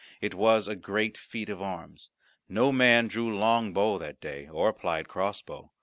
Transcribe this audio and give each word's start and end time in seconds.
It 0.19 0.33
was 0.33 0.67
a 0.67 0.75
great 0.75 1.15
feat 1.15 1.47
of 1.47 1.61
arms. 1.61 2.09
No 2.49 2.71
man 2.71 3.05
drew 3.07 3.37
long 3.37 3.71
bow 3.71 3.99
that 3.99 4.19
day 4.19 4.47
or 4.47 4.73
plied 4.73 5.07
cross 5.07 5.43
bow. 5.43 5.73